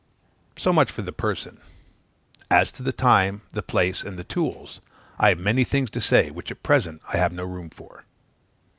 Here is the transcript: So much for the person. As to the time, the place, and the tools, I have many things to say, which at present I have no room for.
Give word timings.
So 0.57 0.73
much 0.73 0.89
for 0.91 1.03
the 1.03 1.11
person. 1.11 1.59
As 2.49 2.71
to 2.71 2.81
the 2.81 2.91
time, 2.91 3.43
the 3.51 3.61
place, 3.61 4.01
and 4.01 4.17
the 4.17 4.23
tools, 4.23 4.81
I 5.19 5.29
have 5.29 5.37
many 5.37 5.63
things 5.63 5.91
to 5.91 6.01
say, 6.01 6.31
which 6.31 6.49
at 6.49 6.63
present 6.63 7.03
I 7.13 7.17
have 7.17 7.31
no 7.31 7.45
room 7.45 7.69
for. 7.69 8.03